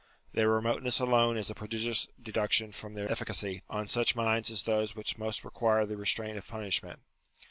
[0.33, 4.95] Their remoteness alone is a prodigious deduction from their efficacy, on such minds as those
[4.95, 7.01] which most require the restraint of punishment.